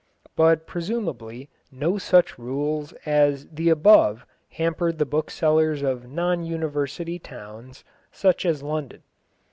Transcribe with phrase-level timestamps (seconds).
[0.35, 7.83] But presumably no such rules as the above hampered the booksellers of non university towns,
[8.11, 9.03] such as London.